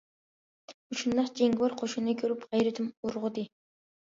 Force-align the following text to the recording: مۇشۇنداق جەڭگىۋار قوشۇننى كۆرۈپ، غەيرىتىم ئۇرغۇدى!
مۇشۇنداق 0.93 1.29
جەڭگىۋار 1.41 1.75
قوشۇننى 1.83 2.15
كۆرۈپ، 2.23 2.49
غەيرىتىم 2.55 2.89
ئۇرغۇدى! 3.03 3.49